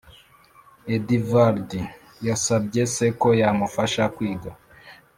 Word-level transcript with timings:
Edvard 0.95 1.69
yasabye 2.27 2.81
se 2.95 3.05
ko 3.21 3.29
yamufasha 3.41 4.03
kwiga 4.15 4.51